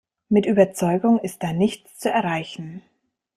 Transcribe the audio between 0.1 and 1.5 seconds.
Mit Überzeugung ist